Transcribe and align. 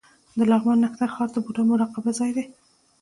د 0.37 0.39
لغمان 0.51 0.77
نښتر 0.83 1.09
غار 1.15 1.29
د 1.33 1.37
بودا 1.45 1.61
مراقبه 1.69 2.11
ځای 2.19 2.31
دی 2.37 2.43